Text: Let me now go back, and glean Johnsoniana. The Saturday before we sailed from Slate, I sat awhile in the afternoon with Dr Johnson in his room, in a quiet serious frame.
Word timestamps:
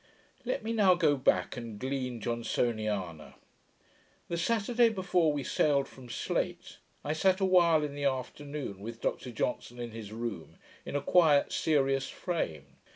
Let 0.45 0.63
me 0.63 0.73
now 0.73 0.95
go 0.95 1.15
back, 1.15 1.55
and 1.55 1.77
glean 1.77 2.21
Johnsoniana. 2.21 3.35
The 4.29 4.37
Saturday 4.39 4.89
before 4.89 5.31
we 5.31 5.43
sailed 5.43 5.87
from 5.87 6.09
Slate, 6.09 6.79
I 7.05 7.13
sat 7.13 7.39
awhile 7.39 7.83
in 7.83 7.93
the 7.93 8.05
afternoon 8.05 8.79
with 8.79 8.99
Dr 8.99 9.29
Johnson 9.29 9.77
in 9.77 9.91
his 9.91 10.11
room, 10.11 10.57
in 10.87 10.95
a 10.95 11.01
quiet 11.01 11.53
serious 11.53 12.09
frame. 12.09 12.77